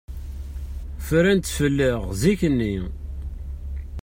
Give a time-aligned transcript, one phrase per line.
[1.05, 2.75] Fran-tt fell-aɣ zik-nni.